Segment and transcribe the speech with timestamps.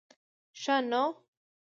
[0.61, 1.03] ښه نو.